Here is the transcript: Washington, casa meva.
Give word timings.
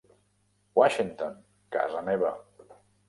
Washington, 0.83 1.37
casa 1.77 2.01
meva. 2.09 2.33